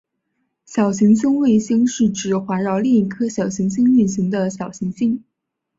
[0.65, 5.23] 小行星卫星是指环绕另一颗小行星运行的小行星。